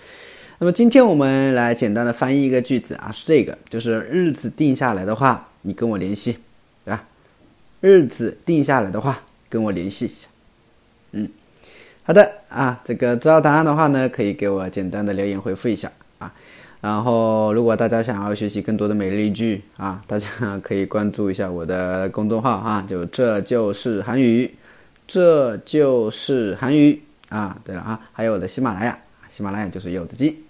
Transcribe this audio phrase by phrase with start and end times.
[0.60, 6.38] 那么今天我们来简单的翻译一个句子啊，是这个，就是日子定下来的话，你跟我联系，
[6.86, 7.04] 对吧？
[7.82, 10.28] 日子定下来的话，跟我联系一下。
[11.12, 11.28] 嗯，
[12.04, 15.92] 好的啊，这个知道答案的话呢，可以给我简单的留言回复一下。
[16.83, 20.27] 然后，如果大家想要学习更多的美丽句啊，大家
[20.61, 24.53] 可以关注一下我的公众号哈，就这就是韩语，
[25.07, 27.57] 这就是韩语啊。
[27.65, 28.99] 对了啊，还有我的喜马拉雅，
[29.31, 30.43] 喜马拉雅就是柚子鸡。